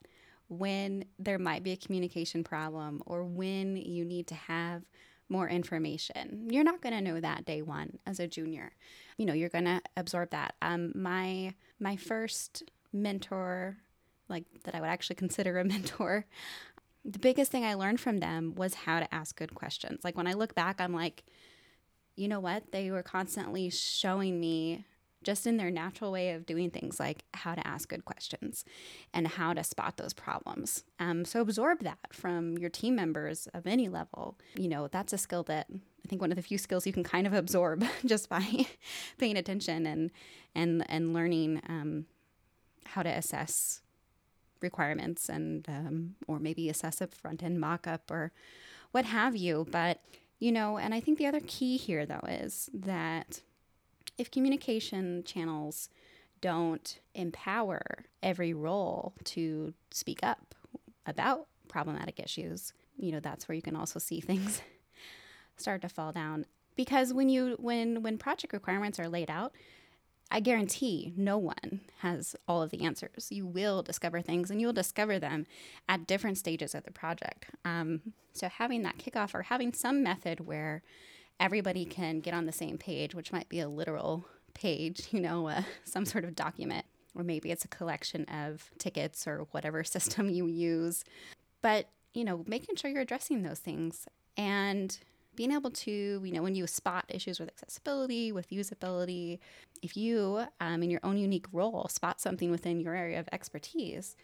when 0.48 1.04
there 1.18 1.38
might 1.38 1.62
be 1.62 1.72
a 1.72 1.76
communication 1.76 2.44
problem 2.44 3.02
or 3.06 3.24
when 3.24 3.76
you 3.76 4.04
need 4.04 4.26
to 4.26 4.34
have 4.34 4.82
more 5.28 5.48
information. 5.48 6.48
You're 6.50 6.64
not 6.64 6.82
going 6.82 6.94
to 6.94 7.00
know 7.00 7.20
that 7.20 7.44
day 7.44 7.62
one 7.62 7.98
as 8.06 8.20
a 8.20 8.26
junior. 8.26 8.72
You 9.16 9.26
know, 9.26 9.32
you're 9.32 9.48
going 9.48 9.64
to 9.64 9.80
absorb 9.96 10.30
that. 10.30 10.54
Um, 10.60 10.92
my 10.94 11.54
my 11.78 11.96
first 11.96 12.64
mentor, 12.92 13.78
like 14.28 14.44
that 14.64 14.74
I 14.74 14.80
would 14.80 14.90
actually 14.90 15.16
consider 15.24 15.58
a 15.58 15.64
mentor, 15.64 16.26
the 17.04 17.18
biggest 17.18 17.50
thing 17.50 17.64
I 17.64 17.74
learned 17.74 18.00
from 18.00 18.18
them 18.18 18.54
was 18.54 18.74
how 18.74 19.00
to 19.00 19.14
ask 19.14 19.36
good 19.36 19.54
questions. 19.54 20.00
Like 20.04 20.16
when 20.16 20.26
I 20.26 20.34
look 20.34 20.54
back, 20.54 20.80
I'm 20.80 20.94
like, 20.94 21.24
you 22.16 22.28
know 22.28 22.40
what? 22.40 22.72
They 22.72 22.90
were 22.90 23.02
constantly 23.02 23.70
showing 23.70 24.38
me 24.38 24.84
just 25.22 25.46
in 25.46 25.56
their 25.56 25.70
natural 25.70 26.12
way 26.12 26.30
of 26.30 26.46
doing 26.46 26.70
things 26.70 26.98
like 26.98 27.24
how 27.34 27.54
to 27.54 27.66
ask 27.66 27.88
good 27.88 28.04
questions 28.04 28.64
and 29.12 29.28
how 29.28 29.52
to 29.52 29.62
spot 29.62 29.96
those 29.96 30.14
problems. 30.14 30.84
Um, 30.98 31.24
so 31.24 31.40
absorb 31.40 31.82
that 31.82 31.98
from 32.12 32.56
your 32.56 32.70
team 32.70 32.96
members 32.96 33.46
of 33.52 33.66
any 33.66 33.88
level. 33.88 34.38
You 34.54 34.68
know, 34.68 34.88
that's 34.88 35.12
a 35.12 35.18
skill 35.18 35.42
that 35.44 35.66
I 35.70 36.08
think 36.08 36.20
one 36.20 36.32
of 36.32 36.36
the 36.36 36.42
few 36.42 36.58
skills 36.58 36.86
you 36.86 36.92
can 36.92 37.04
kind 37.04 37.26
of 37.26 37.34
absorb 37.34 37.84
just 38.06 38.28
by 38.28 38.66
paying 39.18 39.36
attention 39.36 39.86
and 39.86 40.10
and 40.54 40.84
and 40.88 41.12
learning 41.12 41.60
um, 41.68 42.06
how 42.86 43.02
to 43.02 43.10
assess 43.10 43.82
requirements 44.62 45.28
and 45.28 45.68
um, 45.68 46.14
or 46.26 46.38
maybe 46.38 46.68
assess 46.68 47.00
a 47.00 47.06
front 47.06 47.42
end 47.42 47.60
mock 47.60 47.86
up 47.86 48.10
or 48.10 48.32
what 48.92 49.04
have 49.04 49.36
you. 49.36 49.66
But 49.70 50.00
you 50.38 50.52
know, 50.52 50.78
and 50.78 50.94
I 50.94 51.00
think 51.00 51.18
the 51.18 51.26
other 51.26 51.40
key 51.46 51.76
here 51.76 52.06
though 52.06 52.24
is 52.28 52.70
that 52.72 53.40
if 54.18 54.30
communication 54.30 55.22
channels 55.24 55.88
don't 56.40 56.98
empower 57.14 58.04
every 58.22 58.52
role 58.54 59.14
to 59.24 59.74
speak 59.90 60.20
up 60.22 60.54
about 61.06 61.46
problematic 61.68 62.18
issues, 62.18 62.72
you 62.96 63.12
know, 63.12 63.20
that's 63.20 63.48
where 63.48 63.54
you 63.54 63.62
can 63.62 63.76
also 63.76 63.98
see 63.98 64.20
things 64.20 64.62
start 65.56 65.82
to 65.82 65.88
fall 65.88 66.12
down. 66.12 66.46
Because 66.76 67.12
when 67.12 67.28
you 67.28 67.56
when 67.58 68.02
when 68.02 68.16
project 68.16 68.52
requirements 68.52 68.98
are 68.98 69.08
laid 69.08 69.30
out, 69.30 69.52
I 70.30 70.40
guarantee 70.40 71.12
no 71.16 71.38
one 71.38 71.80
has 71.98 72.36
all 72.46 72.62
of 72.62 72.70
the 72.70 72.82
answers. 72.82 73.28
You 73.30 73.46
will 73.46 73.82
discover 73.82 74.20
things 74.20 74.50
and 74.50 74.60
you'll 74.60 74.72
discover 74.72 75.18
them 75.18 75.46
at 75.88 76.06
different 76.06 76.38
stages 76.38 76.74
of 76.74 76.84
the 76.84 76.92
project. 76.92 77.46
Um, 77.64 78.00
so, 78.32 78.48
having 78.48 78.82
that 78.82 78.98
kickoff 78.98 79.34
or 79.34 79.42
having 79.42 79.72
some 79.72 80.02
method 80.02 80.40
where 80.40 80.82
everybody 81.40 81.84
can 81.84 82.20
get 82.20 82.34
on 82.34 82.46
the 82.46 82.52
same 82.52 82.78
page, 82.78 83.14
which 83.14 83.32
might 83.32 83.48
be 83.48 83.60
a 83.60 83.68
literal 83.68 84.24
page, 84.54 85.08
you 85.10 85.20
know, 85.20 85.48
uh, 85.48 85.62
some 85.84 86.04
sort 86.04 86.24
of 86.24 86.36
document, 86.36 86.84
or 87.14 87.24
maybe 87.24 87.50
it's 87.50 87.64
a 87.64 87.68
collection 87.68 88.24
of 88.26 88.70
tickets 88.78 89.26
or 89.26 89.46
whatever 89.50 89.82
system 89.84 90.28
you 90.28 90.46
use. 90.46 91.04
But, 91.60 91.88
you 92.14 92.24
know, 92.24 92.44
making 92.46 92.76
sure 92.76 92.90
you're 92.90 93.02
addressing 93.02 93.42
those 93.42 93.58
things 93.58 94.06
and 94.36 94.96
being 95.36 95.52
able 95.52 95.70
to, 95.70 95.90
you 96.24 96.32
know, 96.32 96.42
when 96.42 96.54
you 96.54 96.66
spot 96.66 97.04
issues 97.08 97.40
with 97.40 97.48
accessibility, 97.48 98.32
with 98.32 98.50
usability, 98.50 99.38
if 99.82 99.96
you, 99.96 100.44
um, 100.60 100.82
in 100.82 100.90
your 100.90 101.00
own 101.02 101.16
unique 101.16 101.46
role, 101.52 101.88
spot 101.88 102.20
something 102.20 102.50
within 102.50 102.80
your 102.80 102.94
area 102.94 103.18
of 103.18 103.28
expertise, 103.32 104.16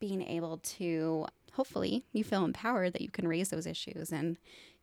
being 0.00 0.22
able 0.22 0.58
to 0.58 1.26
hopefully 1.52 2.04
you 2.12 2.22
feel 2.22 2.44
empowered 2.44 2.92
that 2.92 3.02
you 3.02 3.10
can 3.10 3.26
raise 3.26 3.48
those 3.48 3.66
issues 3.66 4.12
and 4.12 4.36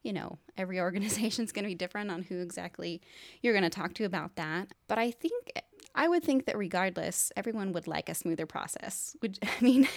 you 0.04 0.12
know 0.12 0.38
every 0.58 0.80
organization 0.88 1.46
is 1.46 1.54
going 1.54 1.64
to 1.64 1.70
be 1.70 1.76
different 1.76 2.12
on 2.12 2.24
who 2.24 2.40
exactly 2.40 3.02
you're 3.42 3.54
going 3.54 3.64
to 3.64 3.70
talk 3.70 3.94
to 3.94 4.04
about 4.04 4.36
that. 4.36 4.68
But 4.88 4.98
i 4.98 5.10
think 5.12 5.54
i 5.94 6.10
would 6.10 6.24
think 6.24 6.46
that 6.46 6.58
regardless 6.58 7.32
everyone 7.38 7.72
would 7.72 7.88
like 7.88 8.10
a 8.10 8.14
smoother 8.14 8.46
process 8.46 9.16
which 9.22 9.40
i 9.44 9.64
mean 9.64 9.88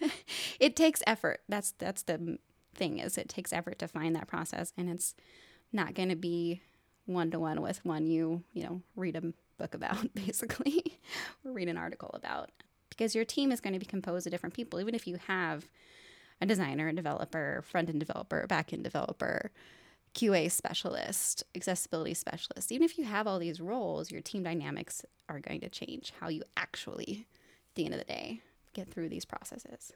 it 0.60 0.76
takes 0.76 1.02
effort. 1.06 1.40
That's 1.48 1.72
that's 1.72 2.02
the 2.02 2.38
thing 2.74 2.98
is 2.98 3.18
it 3.18 3.28
takes 3.28 3.52
effort 3.52 3.78
to 3.78 3.88
find 3.88 4.16
that 4.16 4.28
process 4.28 4.72
and 4.76 4.88
it's 4.88 5.14
not 5.72 5.94
going 5.94 6.08
to 6.08 6.16
be 6.16 6.62
one 7.06 7.30
to 7.30 7.38
one 7.38 7.60
with 7.60 7.84
one 7.84 8.06
you 8.06 8.42
you 8.52 8.62
know 8.62 8.82
read 8.96 9.16
a 9.16 9.32
book 9.58 9.74
about 9.74 10.12
basically 10.14 10.98
or 11.44 11.52
read 11.52 11.68
an 11.68 11.76
article 11.76 12.10
about. 12.14 12.50
Because 12.88 13.14
your 13.14 13.24
team 13.24 13.50
is 13.52 13.60
going 13.60 13.72
to 13.72 13.78
be 13.78 13.86
composed 13.86 14.26
of 14.26 14.32
different 14.32 14.54
people. 14.54 14.78
Even 14.78 14.94
if 14.94 15.06
you 15.06 15.18
have 15.28 15.66
a 16.42 16.46
designer 16.46 16.88
a 16.88 16.92
developer 16.92 17.62
front 17.66 17.88
end 17.88 18.00
developer 18.00 18.46
back 18.48 18.72
end 18.72 18.82
developer 18.82 19.52
qa 20.12 20.50
specialist 20.50 21.44
accessibility 21.54 22.12
specialist 22.12 22.72
even 22.72 22.84
if 22.84 22.98
you 22.98 23.04
have 23.04 23.28
all 23.28 23.38
these 23.38 23.60
roles 23.60 24.10
your 24.10 24.20
team 24.20 24.42
dynamics 24.42 25.04
are 25.28 25.38
going 25.38 25.60
to 25.60 25.68
change 25.68 26.12
how 26.20 26.28
you 26.28 26.42
actually 26.56 27.28
at 27.70 27.74
the 27.76 27.84
end 27.84 27.94
of 27.94 28.00
the 28.00 28.04
day 28.04 28.40
get 28.74 28.90
through 28.90 29.08
these 29.08 29.24
processes. 29.24 29.92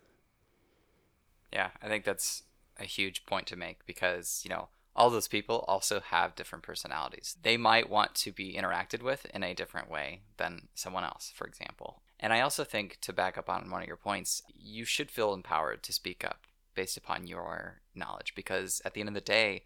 Yeah 1.52 1.70
i 1.82 1.88
think 1.88 2.04
that's 2.04 2.44
a 2.78 2.84
huge 2.84 3.26
point 3.26 3.46
to 3.48 3.56
make 3.56 3.86
because 3.86 4.42
you 4.44 4.50
know 4.50 4.68
all 4.96 5.10
those 5.10 5.28
people 5.28 5.64
also 5.68 6.00
have 6.00 6.34
different 6.34 6.64
personalities. 6.64 7.36
They 7.42 7.58
might 7.58 7.90
want 7.90 8.14
to 8.16 8.32
be 8.32 8.54
interacted 8.54 9.02
with 9.02 9.26
in 9.26 9.42
a 9.42 9.54
different 9.54 9.90
way 9.90 10.22
than 10.38 10.68
someone 10.74 11.04
else, 11.04 11.30
for 11.34 11.46
example. 11.46 12.02
And 12.18 12.32
I 12.32 12.40
also 12.40 12.64
think, 12.64 12.98
to 13.02 13.12
back 13.12 13.36
up 13.36 13.50
on 13.50 13.70
one 13.70 13.82
of 13.82 13.88
your 13.88 13.98
points, 13.98 14.42
you 14.54 14.86
should 14.86 15.10
feel 15.10 15.34
empowered 15.34 15.82
to 15.82 15.92
speak 15.92 16.24
up 16.24 16.46
based 16.74 16.96
upon 16.96 17.26
your 17.26 17.82
knowledge 17.94 18.34
because 18.34 18.80
at 18.86 18.94
the 18.94 19.00
end 19.00 19.10
of 19.10 19.14
the 19.14 19.20
day, 19.20 19.64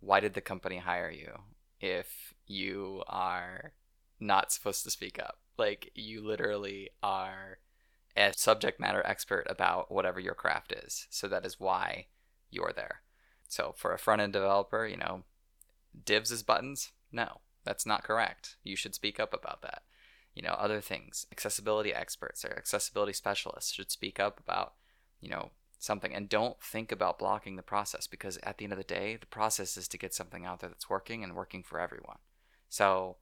why 0.00 0.18
did 0.18 0.34
the 0.34 0.40
company 0.40 0.78
hire 0.78 1.10
you 1.10 1.30
if 1.80 2.34
you 2.46 3.04
are 3.06 3.72
not 4.18 4.50
supposed 4.50 4.82
to 4.82 4.90
speak 4.90 5.16
up? 5.20 5.38
Like, 5.56 5.92
you 5.94 6.26
literally 6.26 6.90
are 7.04 7.58
a 8.16 8.32
subject 8.34 8.80
matter 8.80 9.02
expert 9.06 9.46
about 9.48 9.92
whatever 9.92 10.18
your 10.18 10.34
craft 10.34 10.72
is. 10.72 11.06
So 11.08 11.28
that 11.28 11.46
is 11.46 11.60
why 11.60 12.06
you're 12.52 12.72
there. 12.74 13.02
So 13.48 13.74
for 13.76 13.92
a 13.92 13.98
front 13.98 14.22
end 14.22 14.32
developer, 14.32 14.86
you 14.86 14.96
know, 14.96 15.24
divs 16.04 16.32
as 16.32 16.42
buttons? 16.42 16.92
No, 17.10 17.40
that's 17.64 17.86
not 17.86 18.04
correct. 18.04 18.56
You 18.62 18.76
should 18.76 18.94
speak 18.94 19.20
up 19.20 19.34
about 19.34 19.62
that. 19.62 19.82
You 20.34 20.42
know, 20.42 20.52
other 20.58 20.80
things, 20.80 21.26
accessibility 21.30 21.92
experts 21.92 22.44
or 22.44 22.56
accessibility 22.56 23.12
specialists 23.12 23.72
should 23.72 23.90
speak 23.90 24.18
up 24.18 24.40
about, 24.40 24.74
you 25.20 25.28
know, 25.28 25.50
something 25.78 26.14
and 26.14 26.28
don't 26.28 26.62
think 26.62 26.92
about 26.92 27.18
blocking 27.18 27.56
the 27.56 27.62
process 27.62 28.06
because 28.06 28.38
at 28.38 28.56
the 28.56 28.64
end 28.64 28.72
of 28.72 28.78
the 28.78 28.84
day, 28.84 29.16
the 29.20 29.26
process 29.26 29.76
is 29.76 29.88
to 29.88 29.98
get 29.98 30.14
something 30.14 30.46
out 30.46 30.60
there 30.60 30.70
that's 30.70 30.88
working 30.88 31.22
and 31.22 31.34
working 31.34 31.62
for 31.62 31.80
everyone. 31.80 32.18
So 32.68 33.16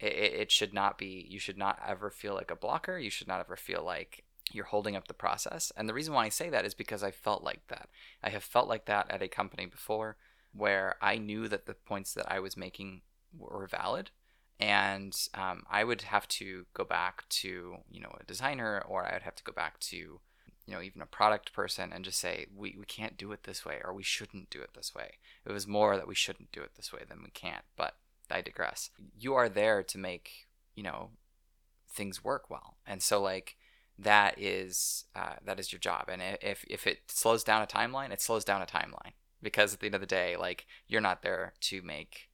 it, 0.00 0.12
it 0.12 0.50
should 0.50 0.74
not 0.74 0.98
be, 0.98 1.26
you 1.30 1.38
should 1.38 1.56
not 1.56 1.78
ever 1.86 2.10
feel 2.10 2.34
like 2.34 2.50
a 2.50 2.56
blocker. 2.56 2.98
You 2.98 3.08
should 3.08 3.28
not 3.28 3.40
ever 3.40 3.56
feel 3.56 3.82
like 3.84 4.24
you're 4.50 4.64
holding 4.64 4.96
up 4.96 5.08
the 5.08 5.14
process. 5.14 5.72
And 5.76 5.88
the 5.88 5.94
reason 5.94 6.14
why 6.14 6.26
I 6.26 6.30
say 6.30 6.50
that 6.50 6.64
is 6.64 6.74
because 6.74 7.02
I 7.02 7.10
felt 7.10 7.42
like 7.42 7.66
that. 7.68 7.88
I 8.22 8.30
have 8.30 8.42
felt 8.42 8.68
like 8.68 8.86
that 8.86 9.10
at 9.10 9.22
a 9.22 9.28
company 9.28 9.66
before 9.66 10.16
where 10.52 10.96
I 11.00 11.18
knew 11.18 11.48
that 11.48 11.66
the 11.66 11.74
points 11.74 12.12
that 12.14 12.30
I 12.30 12.40
was 12.40 12.56
making 12.56 13.02
were 13.36 13.66
valid. 13.66 14.10
And 14.60 15.16
um, 15.34 15.64
I 15.70 15.84
would 15.84 16.02
have 16.02 16.28
to 16.28 16.66
go 16.74 16.84
back 16.84 17.28
to, 17.30 17.76
you 17.90 18.00
know, 18.00 18.14
a 18.20 18.24
designer 18.24 18.82
or 18.86 19.06
I 19.06 19.14
would 19.14 19.22
have 19.22 19.34
to 19.36 19.44
go 19.44 19.52
back 19.52 19.80
to, 19.80 19.96
you 19.96 20.20
know, 20.74 20.82
even 20.82 21.02
a 21.02 21.06
product 21.06 21.52
person 21.52 21.92
and 21.92 22.04
just 22.04 22.20
say, 22.20 22.46
we, 22.54 22.76
we 22.78 22.84
can't 22.84 23.16
do 23.16 23.32
it 23.32 23.44
this 23.44 23.64
way 23.64 23.80
or 23.84 23.92
we 23.92 24.02
shouldn't 24.02 24.50
do 24.50 24.60
it 24.60 24.70
this 24.74 24.94
way. 24.94 25.12
It 25.44 25.52
was 25.52 25.66
more 25.66 25.96
that 25.96 26.06
we 26.06 26.14
shouldn't 26.14 26.52
do 26.52 26.62
it 26.62 26.72
this 26.76 26.92
way 26.92 27.00
than 27.08 27.22
we 27.24 27.30
can't. 27.30 27.64
But 27.76 27.96
I 28.30 28.40
digress. 28.40 28.90
You 29.18 29.34
are 29.34 29.48
there 29.48 29.82
to 29.82 29.98
make, 29.98 30.46
you 30.74 30.82
know, 30.82 31.10
things 31.90 32.24
work 32.24 32.48
well. 32.48 32.76
And 32.86 33.02
so, 33.02 33.20
like, 33.20 33.56
that 33.98 34.40
is 34.40 35.04
uh, 35.14 35.34
that 35.44 35.60
is 35.60 35.72
your 35.72 35.78
job. 35.78 36.08
And 36.08 36.22
if 36.40 36.64
if 36.68 36.86
it 36.86 37.00
slows 37.08 37.44
down 37.44 37.62
a 37.62 37.66
timeline, 37.66 38.10
it 38.10 38.20
slows 38.20 38.44
down 38.44 38.62
a 38.62 38.66
timeline 38.66 39.12
because 39.42 39.74
at 39.74 39.80
the 39.80 39.86
end 39.86 39.94
of 39.94 40.00
the 40.00 40.06
day, 40.06 40.36
like 40.36 40.66
you're 40.88 41.00
not 41.00 41.22
there 41.22 41.52
to 41.60 41.82
make 41.82 42.28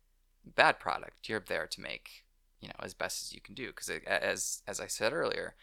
bad 0.44 0.78
product. 0.78 1.28
You're 1.28 1.44
there 1.46 1.66
to 1.66 1.80
make 1.80 2.24
you 2.60 2.68
know 2.68 2.74
as 2.82 2.94
best 2.94 3.22
as 3.22 3.32
you 3.32 3.40
can 3.40 3.54
do 3.54 3.68
because 3.68 3.90
as 4.06 4.62
as 4.66 4.80
I 4.80 4.86
said 4.86 5.12
earlier, 5.12 5.54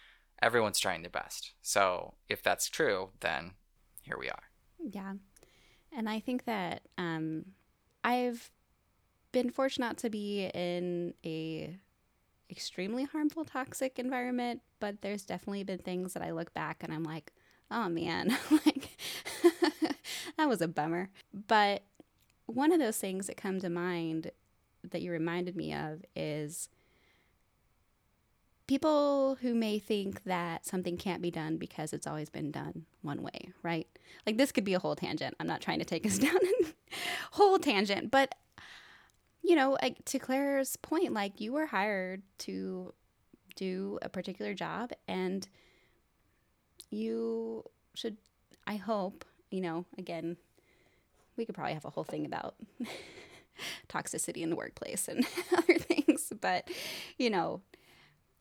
everyone's 0.41 0.79
trying 0.79 1.01
their 1.01 1.09
best. 1.09 1.53
So 1.61 2.15
if 2.29 2.43
that's 2.43 2.69
true, 2.69 3.11
then 3.21 3.53
here 4.01 4.17
we 4.19 4.29
are. 4.29 4.43
Yeah, 4.79 5.13
and 5.95 6.09
I 6.09 6.19
think 6.19 6.45
that 6.45 6.83
um, 6.97 7.45
I've 8.03 8.51
been 9.31 9.49
fortunate 9.49 9.97
to 9.97 10.09
be 10.09 10.45
in 10.53 11.13
a 11.25 11.77
extremely 12.49 13.03
harmful 13.03 13.43
toxic 13.43 13.97
environment 13.97 14.61
but 14.79 15.01
there's 15.01 15.23
definitely 15.23 15.63
been 15.63 15.79
things 15.79 16.13
that 16.13 16.23
i 16.23 16.31
look 16.31 16.53
back 16.53 16.83
and 16.83 16.93
i'm 16.93 17.03
like 17.03 17.33
oh 17.71 17.89
man 17.89 18.37
like 18.51 18.97
that 20.37 20.47
was 20.47 20.61
a 20.61 20.67
bummer 20.67 21.09
but 21.47 21.83
one 22.45 22.71
of 22.71 22.79
those 22.79 22.97
things 22.97 23.27
that 23.27 23.37
come 23.37 23.59
to 23.59 23.69
mind 23.69 24.31
that 24.91 25.01
you 25.01 25.11
reminded 25.11 25.55
me 25.55 25.73
of 25.73 26.05
is 26.15 26.69
people 28.67 29.37
who 29.41 29.53
may 29.53 29.79
think 29.79 30.23
that 30.23 30.65
something 30.65 30.97
can't 30.97 31.21
be 31.21 31.31
done 31.31 31.57
because 31.57 31.93
it's 31.93 32.07
always 32.07 32.29
been 32.29 32.51
done 32.51 32.85
one 33.01 33.21
way, 33.21 33.49
right? 33.61 33.87
Like 34.25 34.37
this 34.37 34.51
could 34.51 34.63
be 34.63 34.73
a 34.73 34.79
whole 34.79 34.95
tangent. 34.95 35.35
I'm 35.39 35.47
not 35.47 35.61
trying 35.61 35.79
to 35.79 35.85
take 35.85 36.05
us 36.05 36.17
down 36.19 36.35
a 36.35 36.65
whole 37.31 37.59
tangent, 37.59 38.11
but 38.11 38.35
you 39.45 39.55
know, 39.55 39.77
like, 39.81 40.03
to 40.05 40.17
Claire's 40.19 40.75
point, 40.77 41.13
like 41.13 41.39
you 41.39 41.53
were 41.53 41.67
hired 41.67 42.23
to 42.39 42.93
do 43.55 43.99
a 44.01 44.09
particular 44.09 44.53
job 44.55 44.91
and 45.07 45.47
you 46.89 47.63
should, 47.93 48.17
I 48.65 48.77
hope, 48.77 49.23
you 49.51 49.61
know, 49.61 49.85
again, 49.99 50.37
we 51.37 51.45
could 51.45 51.53
probably 51.53 51.73
have 51.75 51.85
a 51.85 51.91
whole 51.91 52.03
thing 52.03 52.25
about 52.25 52.55
toxicity 53.87 54.37
in 54.41 54.49
the 54.49 54.55
workplace 54.55 55.07
and 55.07 55.25
other 55.57 55.77
things, 55.77 56.33
but, 56.41 56.67
you 57.19 57.29
know, 57.29 57.61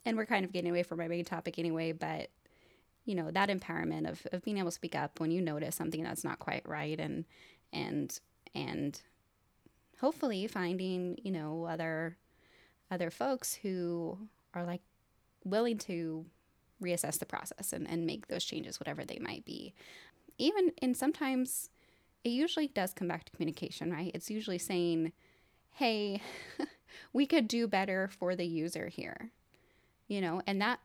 and 0.06 0.16
we're 0.16 0.26
kind 0.26 0.46
of 0.46 0.52
getting 0.52 0.70
away 0.70 0.84
from 0.84 0.98
my 0.98 1.08
main 1.08 1.24
topic 1.24 1.58
anyway, 1.58 1.92
but 1.92 2.30
you 3.04 3.14
know 3.14 3.30
that 3.30 3.50
empowerment 3.50 4.08
of, 4.08 4.26
of 4.32 4.42
being 4.42 4.56
able 4.56 4.68
to 4.68 4.74
speak 4.74 4.94
up 4.94 5.20
when 5.20 5.30
you 5.30 5.42
notice 5.42 5.76
something 5.76 6.02
that's 6.02 6.24
not 6.24 6.38
quite 6.38 6.66
right 6.66 6.98
and 6.98 7.26
and 7.70 8.18
and 8.54 9.02
hopefully 10.00 10.46
finding, 10.46 11.18
you 11.22 11.30
know, 11.30 11.64
other 11.64 12.16
other 12.90 13.10
folks 13.10 13.54
who 13.54 14.18
are 14.52 14.64
like 14.64 14.82
willing 15.44 15.78
to 15.78 16.24
reassess 16.82 17.18
the 17.18 17.26
process 17.26 17.72
and, 17.72 17.88
and 17.88 18.06
make 18.06 18.28
those 18.28 18.44
changes, 18.44 18.78
whatever 18.78 19.04
they 19.04 19.18
might 19.20 19.44
be. 19.44 19.74
Even 20.38 20.72
and 20.82 20.96
sometimes 20.96 21.70
it 22.24 22.30
usually 22.30 22.68
does 22.68 22.92
come 22.92 23.08
back 23.08 23.24
to 23.24 23.32
communication, 23.32 23.92
right? 23.92 24.10
It's 24.14 24.30
usually 24.30 24.58
saying, 24.58 25.12
Hey, 25.72 26.22
we 27.12 27.26
could 27.26 27.48
do 27.48 27.66
better 27.66 28.08
for 28.08 28.34
the 28.36 28.46
user 28.46 28.88
here. 28.88 29.30
You 30.08 30.20
know, 30.20 30.42
and 30.46 30.60
that 30.60 30.80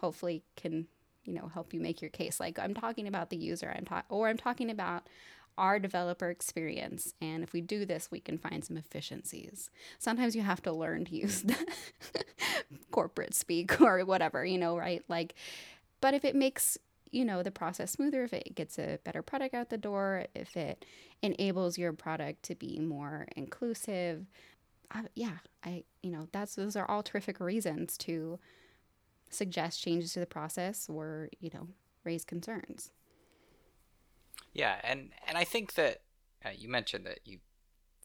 hopefully 0.00 0.42
can, 0.56 0.86
you 1.24 1.32
know, 1.32 1.48
help 1.52 1.72
you 1.72 1.80
make 1.80 2.02
your 2.02 2.10
case. 2.10 2.38
Like 2.40 2.58
I'm 2.58 2.74
talking 2.74 3.06
about 3.06 3.30
the 3.30 3.36
user, 3.36 3.72
I'm 3.74 3.84
talking 3.84 4.06
or 4.08 4.28
I'm 4.28 4.36
talking 4.36 4.70
about 4.70 5.08
our 5.58 5.78
developer 5.78 6.30
experience. 6.30 7.14
And 7.20 7.42
if 7.42 7.52
we 7.52 7.60
do 7.60 7.84
this, 7.84 8.10
we 8.10 8.20
can 8.20 8.38
find 8.38 8.64
some 8.64 8.76
efficiencies. 8.76 9.70
Sometimes 9.98 10.36
you 10.36 10.42
have 10.42 10.62
to 10.62 10.72
learn 10.72 11.04
to 11.06 11.16
use 11.16 11.44
corporate 12.90 13.34
speak 13.34 13.80
or 13.80 14.04
whatever, 14.04 14.44
you 14.44 14.58
know, 14.58 14.76
right? 14.76 15.02
Like, 15.08 15.34
but 16.00 16.14
if 16.14 16.24
it 16.24 16.34
makes 16.34 16.78
you 17.12 17.24
know 17.24 17.42
the 17.42 17.52
process 17.52 17.92
smoother 17.92 18.24
if 18.24 18.32
it 18.32 18.54
gets 18.54 18.78
a 18.78 18.98
better 19.04 19.22
product 19.22 19.54
out 19.54 19.70
the 19.70 19.78
door 19.78 20.26
if 20.34 20.56
it 20.56 20.84
enables 21.22 21.78
your 21.78 21.92
product 21.92 22.42
to 22.42 22.54
be 22.56 22.80
more 22.80 23.26
inclusive 23.36 24.26
uh, 24.90 25.02
yeah 25.14 25.38
i 25.64 25.84
you 26.02 26.10
know 26.10 26.26
that's 26.32 26.56
those 26.56 26.74
are 26.74 26.90
all 26.90 27.04
terrific 27.04 27.38
reasons 27.38 27.96
to 27.96 28.38
suggest 29.30 29.80
changes 29.80 30.12
to 30.12 30.20
the 30.20 30.26
process 30.26 30.88
or 30.88 31.28
you 31.38 31.50
know 31.54 31.68
raise 32.04 32.24
concerns 32.24 32.90
yeah, 34.56 34.76
and 34.82 35.10
and 35.28 35.36
I 35.36 35.44
think 35.44 35.74
that 35.74 35.98
uh, 36.44 36.48
you 36.56 36.68
mentioned 36.68 37.04
that 37.04 37.20
you 37.26 37.40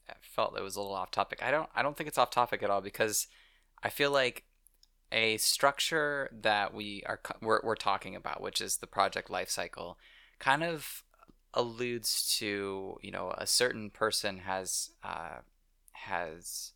uh, 0.08 0.14
felt 0.20 0.56
it 0.56 0.62
was 0.62 0.76
a 0.76 0.80
little 0.80 0.94
off 0.94 1.10
topic. 1.10 1.42
I 1.42 1.50
don't 1.50 1.70
I 1.74 1.82
don't 1.82 1.96
think 1.96 2.08
it's 2.08 2.18
off 2.18 2.30
topic 2.30 2.62
at 2.62 2.68
all 2.68 2.82
because 2.82 3.26
I 3.82 3.88
feel 3.88 4.10
like 4.10 4.44
a 5.10 5.38
structure 5.38 6.30
that 6.42 6.74
we 6.74 7.04
are 7.06 7.20
we're, 7.40 7.60
we're 7.64 7.74
talking 7.74 8.14
about, 8.14 8.42
which 8.42 8.60
is 8.60 8.76
the 8.76 8.86
project 8.86 9.30
life 9.30 9.48
cycle, 9.48 9.96
kind 10.38 10.62
of 10.62 11.04
alludes 11.54 12.36
to 12.38 12.98
you 13.00 13.10
know 13.10 13.32
a 13.38 13.46
certain 13.46 13.88
person 13.88 14.40
has 14.40 14.90
uh, 15.02 15.38
has 15.92 16.72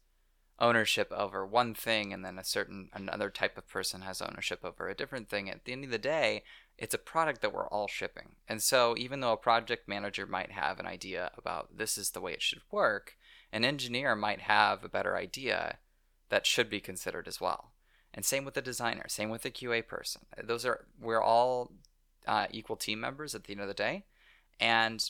ownership 0.59 1.13
over 1.13 1.45
one 1.45 1.75
thing 1.75 2.13
and 2.13 2.25
then 2.25 2.39
a 2.39 2.45
certain 2.45 2.89
another 2.93 3.29
type 3.29 3.59
of 3.59 3.69
person 3.69 4.01
has 4.01 4.23
ownership 4.23 4.61
over 4.65 4.89
a 4.89 4.95
different 4.95 5.29
thing. 5.29 5.51
At 5.51 5.65
the 5.65 5.73
end 5.73 5.85
of 5.85 5.91
the 5.91 5.99
day 5.99 6.43
it's 6.79 6.95
a 6.95 6.99
product 6.99 7.41
that 7.43 7.53
we're 7.53 7.69
all 7.69 7.89
shipping. 7.89 8.37
And 8.49 8.63
so 8.63 8.95
even 8.97 9.21
though 9.21 9.33
a 9.33 9.39
project 9.39 9.89
manager 9.89 10.27
might 10.27 10.53
have 10.53 10.79
an 10.79 10.87
idea 10.87 11.31
about 11.37 11.77
this 11.77 11.99
is 11.99 12.11
the 12.11 12.21
way 12.21 12.33
it 12.33 12.43
should 12.43 12.63
work 12.71 13.17
an 13.53 13.65
engineer 13.65 14.17
might 14.17 14.43
have 14.43 14.83
a 14.83 14.89
better 14.89 15.17
idea 15.17 15.79
that 16.29 16.47
should 16.47 16.69
be 16.69 16.81
considered 16.81 17.29
as 17.29 17.41
well. 17.41 17.73
And 18.13 18.25
same 18.25 18.45
with 18.45 18.55
the 18.55 18.63
designer 18.63 19.07
same 19.09 19.31
with 19.31 19.43
the 19.43 19.51
qa 19.51 19.87
person. 19.87 20.23
Those 20.43 20.65
are 20.65 20.87
we're 21.01 21.23
all 21.23 21.73
uh, 22.27 22.47
equal 22.51 22.77
team 22.77 23.01
members 23.01 23.35
at 23.35 23.45
the 23.45 23.53
end 23.53 23.61
of 23.61 23.69
the 23.69 23.75
day. 23.75 24.05
And 24.59 25.09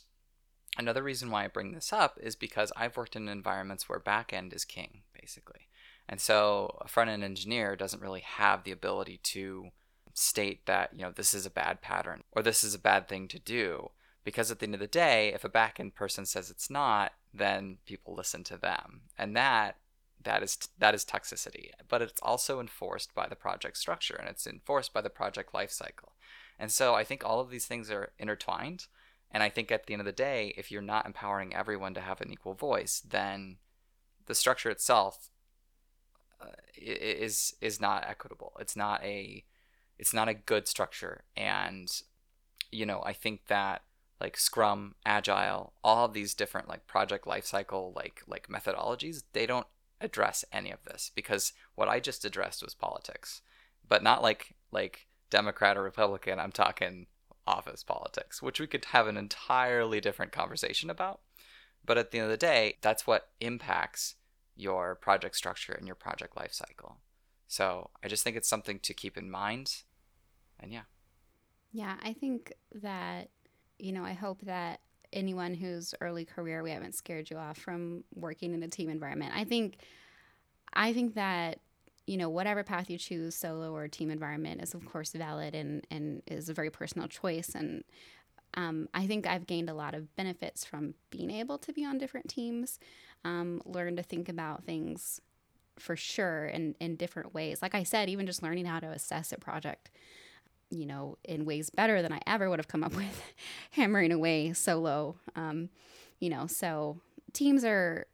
another 0.78 1.02
reason 1.02 1.30
why 1.30 1.44
I 1.44 1.48
bring 1.48 1.72
this 1.72 1.92
up 1.92 2.18
is 2.20 2.36
because 2.36 2.72
I've 2.76 2.96
worked 2.96 3.16
in 3.16 3.28
environments 3.28 3.88
where 3.88 4.00
backend 4.00 4.54
is 4.54 4.64
king, 4.64 5.02
basically. 5.26 5.66
And 6.08 6.20
so 6.20 6.78
a 6.80 6.86
front 6.86 7.10
end 7.10 7.24
engineer 7.24 7.74
doesn't 7.74 8.02
really 8.02 8.20
have 8.20 8.62
the 8.62 8.70
ability 8.70 9.18
to 9.24 9.70
state 10.14 10.66
that, 10.66 10.90
you 10.94 11.02
know, 11.02 11.10
this 11.10 11.34
is 11.34 11.44
a 11.44 11.50
bad 11.50 11.82
pattern 11.82 12.22
or 12.30 12.42
this 12.42 12.62
is 12.62 12.74
a 12.74 12.78
bad 12.78 13.08
thing 13.08 13.26
to 13.28 13.40
do. 13.40 13.90
Because 14.22 14.50
at 14.50 14.60
the 14.60 14.66
end 14.66 14.74
of 14.74 14.80
the 14.80 14.86
day, 14.86 15.32
if 15.34 15.42
a 15.42 15.48
back 15.48 15.80
end 15.80 15.96
person 15.96 16.24
says 16.24 16.48
it's 16.48 16.70
not, 16.70 17.12
then 17.34 17.78
people 17.86 18.14
listen 18.14 18.44
to 18.44 18.56
them. 18.56 19.02
And 19.18 19.36
that 19.36 19.76
that 20.22 20.42
is 20.44 20.58
that 20.78 20.94
is 20.94 21.04
toxicity. 21.04 21.70
But 21.88 22.02
it's 22.02 22.20
also 22.22 22.60
enforced 22.60 23.12
by 23.12 23.26
the 23.26 23.36
project 23.36 23.76
structure 23.76 24.14
and 24.14 24.28
it's 24.28 24.46
enforced 24.46 24.92
by 24.92 25.00
the 25.00 25.10
project 25.10 25.52
lifecycle. 25.52 26.12
And 26.56 26.70
so 26.70 26.94
I 26.94 27.02
think 27.02 27.24
all 27.24 27.40
of 27.40 27.50
these 27.50 27.66
things 27.66 27.90
are 27.90 28.12
intertwined. 28.18 28.86
And 29.32 29.42
I 29.42 29.48
think 29.48 29.72
at 29.72 29.86
the 29.86 29.94
end 29.94 30.00
of 30.00 30.06
the 30.06 30.12
day, 30.12 30.54
if 30.56 30.70
you're 30.70 30.82
not 30.82 31.04
empowering 31.04 31.52
everyone 31.54 31.94
to 31.94 32.00
have 32.00 32.20
an 32.20 32.32
equal 32.32 32.54
voice, 32.54 33.00
then 33.00 33.58
the 34.26 34.34
structure 34.34 34.70
itself 34.70 35.30
uh, 36.40 36.46
is 36.76 37.54
is 37.60 37.80
not 37.80 38.04
equitable. 38.08 38.52
It's 38.60 38.76
not 38.76 39.02
a 39.02 39.44
it's 39.98 40.14
not 40.14 40.28
a 40.28 40.34
good 40.34 40.68
structure. 40.68 41.24
And 41.36 41.90
you 42.70 42.86
know, 42.86 43.02
I 43.04 43.12
think 43.12 43.46
that 43.48 43.82
like 44.20 44.36
Scrum, 44.36 44.94
Agile, 45.04 45.74
all 45.84 46.06
of 46.06 46.12
these 46.12 46.34
different 46.34 46.68
like 46.68 46.86
project 46.86 47.26
lifecycle 47.26 47.94
like 47.94 48.22
like 48.26 48.48
methodologies, 48.48 49.22
they 49.32 49.46
don't 49.46 49.66
address 50.00 50.44
any 50.52 50.70
of 50.70 50.82
this 50.84 51.10
because 51.14 51.52
what 51.74 51.88
I 51.88 52.00
just 52.00 52.24
addressed 52.24 52.62
was 52.62 52.74
politics, 52.74 53.42
but 53.88 54.02
not 54.02 54.22
like 54.22 54.54
like 54.70 55.06
Democrat 55.30 55.76
or 55.76 55.82
Republican. 55.82 56.38
I'm 56.38 56.52
talking 56.52 57.06
office 57.46 57.82
politics, 57.82 58.42
which 58.42 58.58
we 58.58 58.66
could 58.66 58.86
have 58.86 59.06
an 59.06 59.16
entirely 59.16 60.00
different 60.00 60.32
conversation 60.32 60.90
about. 60.90 61.20
But 61.86 61.98
at 61.98 62.10
the 62.10 62.18
end 62.18 62.26
of 62.26 62.30
the 62.30 62.36
day, 62.36 62.76
that's 62.82 63.06
what 63.06 63.30
impacts 63.40 64.16
your 64.56 64.94
project 64.96 65.36
structure 65.36 65.72
and 65.72 65.86
your 65.86 65.94
project 65.94 66.34
lifecycle. 66.34 66.94
So 67.46 67.90
I 68.02 68.08
just 68.08 68.24
think 68.24 68.36
it's 68.36 68.48
something 68.48 68.80
to 68.80 68.92
keep 68.92 69.16
in 69.16 69.30
mind. 69.30 69.82
And 70.58 70.72
yeah. 70.72 70.82
Yeah, 71.72 71.96
I 72.02 72.12
think 72.12 72.52
that, 72.74 73.30
you 73.78 73.92
know, 73.92 74.04
I 74.04 74.14
hope 74.14 74.40
that 74.42 74.80
anyone 75.12 75.54
whose 75.54 75.94
early 76.00 76.24
career 76.24 76.62
we 76.62 76.70
haven't 76.72 76.94
scared 76.94 77.30
you 77.30 77.36
off 77.36 77.58
from 77.58 78.02
working 78.14 78.52
in 78.54 78.62
a 78.62 78.68
team 78.68 78.88
environment. 78.88 79.32
I 79.34 79.44
think 79.44 79.78
I 80.72 80.92
think 80.92 81.14
that 81.14 81.60
you 82.06 82.16
know, 82.16 82.28
whatever 82.28 82.62
path 82.62 82.88
you 82.88 82.98
choose, 82.98 83.34
solo 83.34 83.74
or 83.74 83.88
team 83.88 84.10
environment, 84.10 84.62
is 84.62 84.74
of 84.74 84.84
course 84.86 85.12
valid 85.12 85.54
and, 85.54 85.84
and 85.90 86.22
is 86.28 86.48
a 86.48 86.54
very 86.54 86.70
personal 86.70 87.08
choice. 87.08 87.50
And 87.54 87.82
um, 88.56 88.88
I 88.94 89.06
think 89.06 89.26
I've 89.26 89.46
gained 89.46 89.68
a 89.68 89.74
lot 89.74 89.94
of 89.94 90.14
benefits 90.16 90.64
from 90.64 90.94
being 91.10 91.30
able 91.30 91.58
to 91.58 91.72
be 91.72 91.84
on 91.84 91.98
different 91.98 92.28
teams, 92.28 92.78
um, 93.24 93.60
learn 93.64 93.96
to 93.96 94.02
think 94.02 94.28
about 94.28 94.64
things 94.64 95.20
for 95.78 95.94
sure 95.94 96.46
in, 96.46 96.74
in 96.80 96.96
different 96.96 97.34
ways. 97.34 97.60
Like 97.60 97.74
I 97.74 97.82
said, 97.82 98.08
even 98.08 98.26
just 98.26 98.42
learning 98.42 98.64
how 98.64 98.80
to 98.80 98.86
assess 98.86 99.30
a 99.30 99.38
project, 99.38 99.90
you 100.70 100.86
know, 100.86 101.18
in 101.22 101.44
ways 101.44 101.68
better 101.68 102.00
than 102.00 102.12
I 102.12 102.20
ever 102.26 102.48
would 102.48 102.58
have 102.58 102.68
come 102.68 102.82
up 102.82 102.94
with 102.96 103.22
hammering 103.72 104.12
away 104.12 104.54
solo. 104.54 105.16
Um, 105.34 105.68
you 106.18 106.30
know, 106.30 106.46
so 106.46 107.00
teams 107.34 107.62
are, 107.62 108.06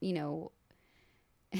you 0.00 0.12
know, 0.12 0.52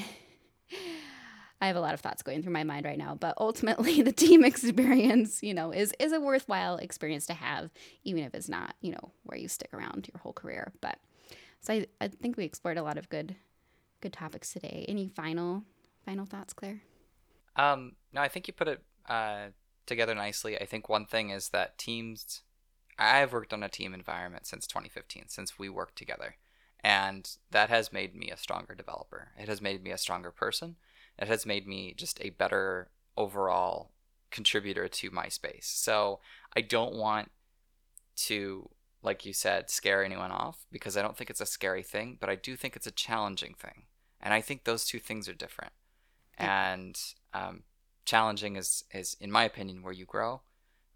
I 1.61 1.67
have 1.67 1.75
a 1.75 1.81
lot 1.81 1.93
of 1.93 1.99
thoughts 1.99 2.23
going 2.23 2.41
through 2.41 2.53
my 2.53 2.63
mind 2.63 2.85
right 2.85 2.97
now, 2.97 3.15
but 3.15 3.33
ultimately 3.37 4.01
the 4.01 4.11
team 4.11 4.45
experience, 4.45 5.43
you 5.43 5.53
know, 5.53 5.71
is 5.71 5.93
is 5.99 6.13
a 6.13 6.19
worthwhile 6.19 6.77
experience 6.77 7.25
to 7.27 7.33
have, 7.33 7.69
even 8.03 8.23
if 8.23 8.33
it's 8.33 8.49
not, 8.49 8.75
you 8.81 8.91
know, 8.91 9.11
where 9.23 9.37
you 9.37 9.47
stick 9.47 9.73
around 9.73 10.09
your 10.11 10.19
whole 10.21 10.33
career. 10.33 10.71
But 10.81 10.99
so 11.61 11.73
I, 11.73 11.87
I 11.99 12.07
think 12.07 12.37
we 12.37 12.45
explored 12.45 12.77
a 12.77 12.83
lot 12.83 12.97
of 12.97 13.09
good 13.09 13.35
good 14.01 14.13
topics 14.13 14.53
today. 14.53 14.85
Any 14.87 15.09
final 15.09 15.63
final 16.05 16.25
thoughts, 16.25 16.53
Claire? 16.53 16.81
Um, 17.55 17.93
no, 18.13 18.21
I 18.21 18.29
think 18.29 18.47
you 18.47 18.53
put 18.53 18.69
it 18.69 18.81
uh, 19.07 19.47
together 19.85 20.15
nicely. 20.15 20.57
I 20.57 20.65
think 20.65 20.87
one 20.87 21.05
thing 21.05 21.29
is 21.29 21.49
that 21.49 21.77
teams. 21.77 22.41
I've 23.01 23.31
worked 23.31 23.53
on 23.53 23.63
a 23.63 23.69
team 23.69 23.93
environment 23.93 24.45
since 24.45 24.67
2015, 24.67 25.29
since 25.29 25.57
we 25.57 25.69
worked 25.69 25.97
together, 25.97 26.35
and 26.81 27.29
that 27.49 27.69
has 27.69 27.93
made 27.93 28.13
me 28.13 28.29
a 28.29 28.35
stronger 28.35 28.75
developer. 28.75 29.29
It 29.39 29.47
has 29.47 29.61
made 29.61 29.81
me 29.81 29.91
a 29.91 29.97
stronger 29.97 30.31
person 30.31 30.75
it 31.19 31.27
has 31.27 31.45
made 31.45 31.67
me 31.67 31.93
just 31.95 32.19
a 32.21 32.29
better 32.31 32.89
overall 33.17 33.91
contributor 34.31 34.87
to 34.87 35.11
my 35.11 35.27
space. 35.27 35.67
So 35.67 36.19
I 36.55 36.61
don't 36.61 36.95
want 36.95 37.29
to, 38.27 38.69
like 39.03 39.25
you 39.25 39.33
said, 39.33 39.69
scare 39.69 40.03
anyone 40.03 40.31
off 40.31 40.65
because 40.71 40.95
I 40.95 41.01
don't 41.01 41.17
think 41.17 41.29
it's 41.29 41.41
a 41.41 41.45
scary 41.45 41.83
thing, 41.83 42.17
but 42.19 42.29
I 42.29 42.35
do 42.35 42.55
think 42.55 42.75
it's 42.75 42.87
a 42.87 42.91
challenging 42.91 43.53
thing. 43.53 43.83
And 44.21 44.33
I 44.33 44.41
think 44.41 44.63
those 44.63 44.85
two 44.85 44.99
things 44.99 45.27
are 45.27 45.33
different. 45.33 45.73
And 46.37 46.99
um, 47.33 47.63
challenging 48.05 48.55
is, 48.55 48.85
is, 48.93 49.17
in 49.19 49.31
my 49.31 49.43
opinion, 49.43 49.81
where 49.81 49.93
you 49.93 50.05
grow. 50.05 50.41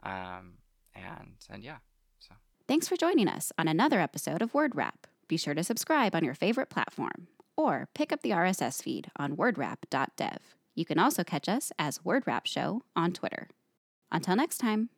Um, 0.04 0.60
and 0.96 1.36
and 1.50 1.64
yeah. 1.64 1.78
So 2.20 2.36
thanks 2.68 2.88
for 2.88 2.96
joining 2.96 3.28
us 3.28 3.52
on 3.58 3.68
another 3.68 4.00
episode 4.00 4.42
of 4.42 4.54
Word 4.54 4.76
Wrap. 4.76 5.08
Be 5.28 5.38
sure 5.38 5.54
to 5.54 5.64
subscribe 5.64 6.16
on 6.16 6.24
your 6.24 6.36
favorite 6.36 6.70
platform 6.70 7.28
or 7.64 7.88
pick 7.96 8.12
up 8.12 8.22
the 8.22 8.32
RSS 8.32 8.84
feed 8.84 9.10
on 9.16 9.38
wordwrap.dev. 9.38 10.40
You 10.76 10.86
can 10.86 11.00
also 11.00 11.24
catch 11.24 11.48
us 11.48 11.72
as 11.78 12.04
Word 12.04 12.24
Wrap 12.26 12.46
Show 12.46 12.84
on 12.96 13.14
Twitter. 13.14 13.48
Until 14.12 14.36
next 14.36 14.58
time. 14.58 14.90